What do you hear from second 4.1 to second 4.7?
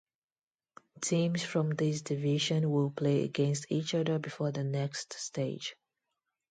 before the